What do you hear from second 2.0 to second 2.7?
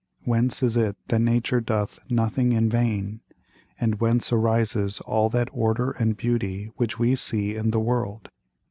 nothing